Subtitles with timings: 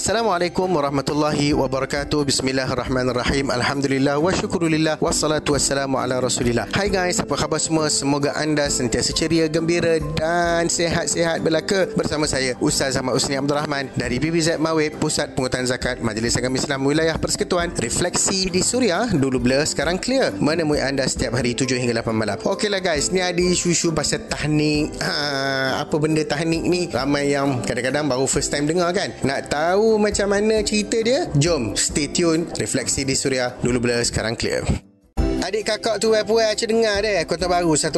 [0.00, 2.24] Assalamualaikum warahmatullahi wabarakatuh.
[2.24, 3.52] Bismillahirrahmanirrahim.
[3.52, 6.64] Alhamdulillah wa syukurillah wassalatu wassalamu ala Rasulillah.
[6.72, 7.92] Hai guys, apa khabar semua?
[7.92, 13.92] Semoga anda sentiasa ceria, gembira dan sehat-sehat belaka bersama saya Ustaz Ahmad Usni Abdul Rahman
[13.92, 17.68] dari BBZ Mawib, Pusat Pungutan Zakat Majlis Agama Islam Wilayah Persekutuan.
[17.76, 20.32] Refleksi di Suria dulu blur sekarang clear.
[20.40, 22.40] Menemui anda setiap hari 7 hingga 8 malam.
[22.48, 24.96] Okeylah guys, ni ada isu-isu pasal tahnik.
[25.04, 26.88] Ha, apa benda tahnik ni?
[26.88, 29.12] Ramai yang kadang-kadang baru first time dengar kan?
[29.20, 31.26] Nak tahu macam mana cerita dia?
[31.38, 32.46] Jom stay tune.
[32.58, 33.56] Refleksi di Suria.
[33.64, 34.89] Dulu blur, sekarang clear.
[35.40, 37.96] Adik kakak tu puai aca dengar deh Kota Baru 106.1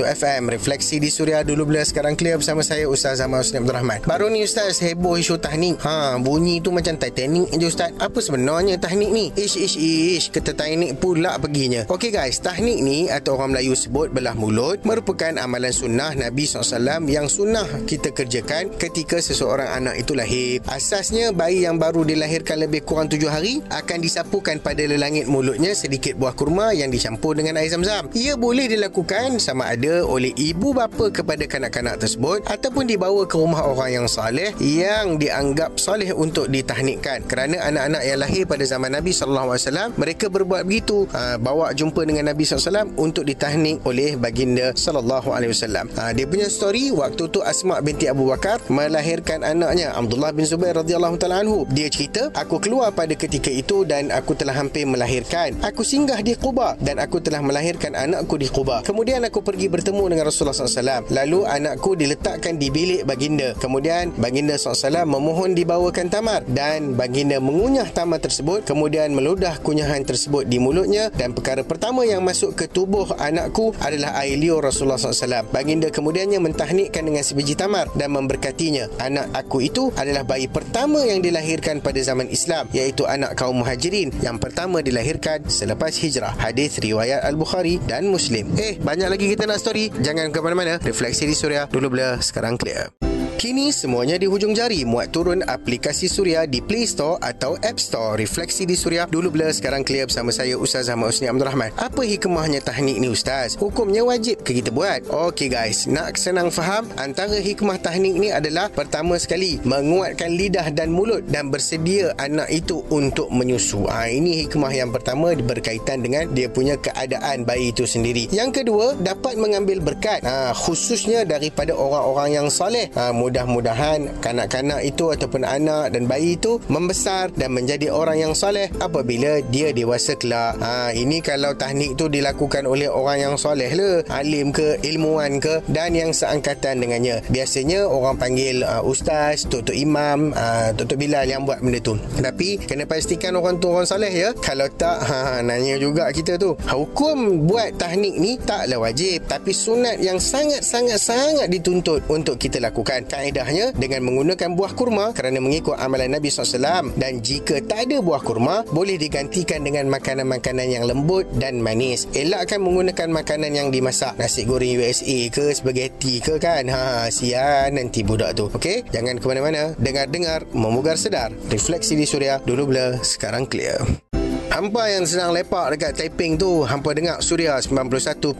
[0.00, 4.00] FM Refleksi di Suria dulu bila sekarang clear bersama saya Ustaz Zaman Husni Abdul Rahman.
[4.08, 7.92] Baru ni Ustaz heboh isu tahnik Ha bunyi tu macam Titanic je Ustaz.
[8.00, 9.28] Apa sebenarnya tahnik ni?
[9.36, 11.84] Ish ish ish Kata tahnik pula perginya.
[11.92, 17.12] Okey guys tahnik ni atau orang Melayu sebut belah mulut Merupakan amalan sunnah Nabi SAW
[17.12, 20.64] Yang sunnah kita kerjakan ketika seseorang anak itu lahir.
[20.64, 26.21] Asasnya bayi yang baru dilahirkan lebih kurang tujuh hari Akan disapukan pada lelangit mulutnya sedikit
[26.22, 28.06] buah kurma yang dicampur dengan air zam-zam.
[28.14, 33.66] Ia boleh dilakukan sama ada oleh ibu bapa kepada kanak-kanak tersebut ataupun dibawa ke rumah
[33.66, 37.26] orang yang saleh yang dianggap soleh untuk ditahnikkan.
[37.26, 42.30] Kerana anak-anak yang lahir pada zaman Nabi wasallam mereka berbuat begitu, ha, bawa jumpa dengan
[42.30, 45.90] Nabi wasallam untuk ditahnik oleh baginda wasallam.
[45.98, 50.78] Ha, dia punya story waktu tu Asma binti Abu Bakar melahirkan anaknya Abdullah bin Zubair
[50.78, 51.66] radhiyallahu taala anhu.
[51.74, 55.58] Dia cerita, aku keluar pada ketika itu dan aku telah hampir melahirkan.
[55.66, 58.84] Aku singgah singgah di Quba dan aku telah melahirkan anakku di Quba.
[58.84, 61.08] Kemudian aku pergi bertemu dengan Rasulullah SAW.
[61.08, 63.56] Lalu anakku diletakkan di bilik baginda.
[63.56, 68.68] Kemudian baginda SAW memohon dibawakan tamar dan baginda mengunyah tamar tersebut.
[68.68, 74.12] Kemudian meludah kunyahan tersebut di mulutnya dan perkara pertama yang masuk ke tubuh anakku adalah
[74.20, 75.48] air liur Rasulullah SAW.
[75.48, 79.00] Baginda kemudiannya mentahnikkan dengan sebiji tamar dan memberkatinya.
[79.00, 84.12] Anak aku itu adalah bayi pertama yang dilahirkan pada zaman Islam iaitu anak kaum muhajirin
[84.20, 86.34] yang pertama dilahirkan selepas hijrah.
[86.34, 88.50] Hadis riwayat Al-Bukhari dan Muslim.
[88.58, 89.94] Eh, banyak lagi kita nak story.
[90.02, 90.82] Jangan ke mana-mana.
[90.82, 91.70] Refleksi di Suria.
[91.70, 93.11] Dulu bila, sekarang clear.
[93.42, 98.14] Kini semuanya di hujung jari muat turun aplikasi Suria di Play Store atau App Store.
[98.14, 101.74] Refleksi di Suria dulu bila sekarang clear bersama saya Ustaz Ahmad Usni Abdul Rahman.
[101.74, 103.58] Apa hikmahnya tahnik ni Ustaz?
[103.58, 105.10] Hukumnya wajib ke kita buat?
[105.10, 110.94] Okey guys, nak senang faham antara hikmah tahnik ni adalah pertama sekali menguatkan lidah dan
[110.94, 113.90] mulut dan bersedia anak itu untuk menyusu.
[113.90, 118.30] Ha, ini hikmah yang pertama berkaitan dengan dia punya keadaan bayi itu sendiri.
[118.30, 122.86] Yang kedua, dapat mengambil berkat ha, khususnya daripada orang-orang yang soleh.
[122.94, 128.68] Ha, mudah-mudahan kanak-kanak itu ataupun anak dan bayi itu membesar dan menjadi orang yang soleh
[128.76, 130.60] apabila dia dewasa kelak.
[130.60, 135.64] Ha, ini kalau tahnik itu dilakukan oleh orang yang soleh le, alim ke, ilmuwan ke
[135.72, 137.24] dan yang seangkatan dengannya.
[137.32, 141.96] Biasanya orang panggil uh, ustaz, tok-tok imam, uh, tok-tok bilal yang buat benda tu.
[142.20, 144.36] Tapi kena pastikan orang tu orang soleh ya.
[144.44, 146.52] Kalau tak, ha, nanya juga kita tu.
[146.68, 149.24] Hukum buat tahnik ni taklah wajib.
[149.24, 155.78] Tapi sunat yang sangat-sangat-sangat dituntut untuk kita lakukan kaedahnya dengan menggunakan buah kurma kerana mengikut
[155.78, 161.30] amalan Nabi SAW dan jika tak ada buah kurma boleh digantikan dengan makanan-makanan yang lembut
[161.38, 162.10] dan manis.
[162.18, 166.66] Elakkan menggunakan makanan yang dimasak nasi goreng USA ke spaghetti ke kan?
[166.66, 168.50] Ha sian nanti budak tu.
[168.50, 169.78] Ok jangan ke mana-mana.
[169.78, 171.30] Dengar-dengar memugar sedar.
[171.46, 174.11] Refleksi di suria dulu bila sekarang clear
[174.52, 178.36] Hampa yang sedang lepak dekat Taiping tu Hampa dengar Suria 91.7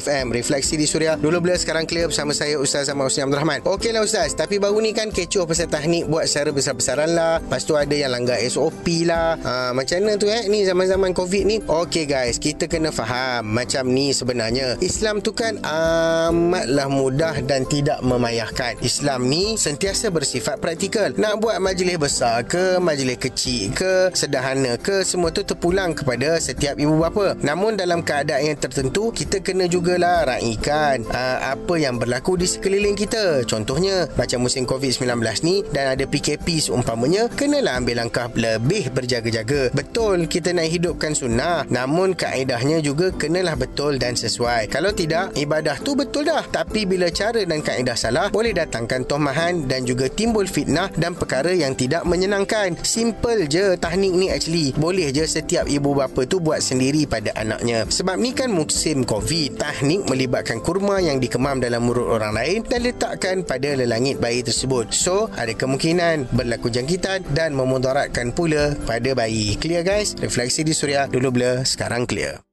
[0.00, 3.60] FM Refleksi di Suria Dulu bila sekarang clear bersama saya Ustaz Zaman Husni Abdul Rahman.
[3.68, 4.32] Okey lah Ustaz.
[4.32, 7.44] Tapi baru ni kan kecoh pasal teknik Buat secara besar-besaran lah.
[7.44, 9.36] Lepas tu ada yang langgar SOP lah.
[9.44, 10.48] Ha, Macam mana tu eh?
[10.48, 11.60] Ni zaman-zaman COVID ni.
[11.60, 12.40] Okey guys.
[12.40, 14.80] Kita kena faham Macam ni sebenarnya.
[14.80, 18.80] Islam tu kan Amatlah mudah dan tidak memayahkan.
[18.80, 21.12] Islam ni sentiasa bersifat praktikal.
[21.20, 26.94] Nak buat majlis besar ke Majlis kecil ke Sederhana ke tu terpulang kepada setiap ibu
[27.02, 27.34] bapa.
[27.42, 32.94] Namun dalam keadaan yang tertentu, kita kena jugalah raikan uh, apa yang berlaku di sekeliling
[32.94, 33.42] kita.
[33.42, 39.74] Contohnya, macam musim COVID-19 ni dan ada PKP seumpamanya, kenalah ambil langkah lebih berjaga-jaga.
[39.74, 41.66] Betul, kita nak hidupkan sunnah.
[41.66, 44.70] Namun kaedahnya juga kenalah betul dan sesuai.
[44.70, 46.46] Kalau tidak, ibadah tu betul dah.
[46.46, 51.50] Tapi bila cara dan kaedah salah, boleh datangkan tomahan dan juga timbul fitnah dan perkara
[51.50, 52.76] yang tidak menyenangkan.
[52.84, 54.70] Simple je tahnik ni actually.
[54.76, 57.88] Boleh boleh je setiap ibu bapa tu buat sendiri pada anaknya.
[57.88, 59.56] Sebab ni kan musim COVID.
[59.56, 64.92] Teknik melibatkan kurma yang dikemam dalam mulut orang lain dan letakkan pada lelangit bayi tersebut.
[64.92, 69.56] So, ada kemungkinan berlaku jangkitan dan memudaratkan pula pada bayi.
[69.56, 70.12] Clear guys?
[70.20, 72.47] Refleksi di suria dulu blur, sekarang clear.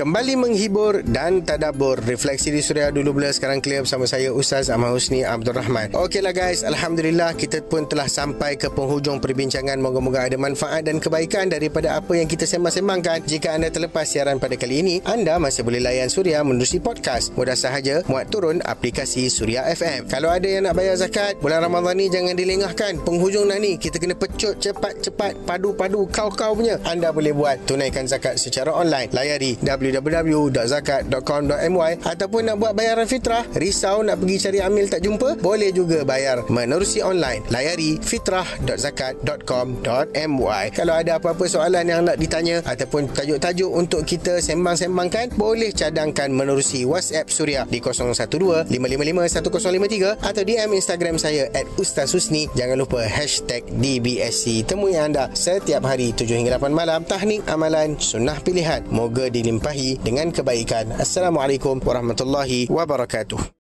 [0.00, 2.00] Kembali menghibur dan tadabur.
[2.00, 5.92] Refleksi di Suria dulu bila sekarang clear bersama saya Ustaz Ahmad Husni Abdul Rahman.
[5.92, 6.64] Okeylah guys.
[6.64, 9.76] Alhamdulillah kita pun telah sampai ke penghujung perbincangan.
[9.76, 13.28] Moga-moga ada manfaat dan kebaikan daripada apa yang kita sembang-sembangkan.
[13.28, 17.36] Jika anda terlepas siaran pada kali ini Anda masih boleh layan Suria menerusi podcast.
[17.36, 22.00] Mudah sahaja muat turun aplikasi Suria FM Kalau ada yang nak bayar zakat Bulan Ramadan
[22.00, 23.04] ni jangan dilengahkan.
[23.04, 26.80] Penghujung dah ni kita kena pecut cepat-cepat Padu-padu kau-kau punya.
[26.88, 29.12] Anda boleh buat tunaikan zakat secara online.
[29.12, 29.60] Layari
[29.98, 36.06] www.zakat.com.my Ataupun nak buat bayaran fitrah Risau nak pergi cari amil tak jumpa Boleh juga
[36.06, 37.42] bayar menerusi online.
[37.50, 45.74] Layari fitrah.zakat.com.my Kalau ada apa-apa soalan yang nak ditanya Ataupun tajuk-tajuk untuk kita sembang-sembangkan Boleh
[45.74, 53.02] cadangkan menerusi WhatsApp Suria Di 012-555-1053 Atau DM Instagram saya At Ustaz Husni Jangan lupa
[53.02, 57.00] hashtag DBSC Temui anda setiap hari 7 hingga 8 malam.
[57.08, 58.84] Tahnik amalan sunnah pilihan.
[58.92, 60.94] Moga dilimpahi dengan kebaikan.
[60.96, 63.58] Assalamualaikum warahmatullahi wabarakatuh.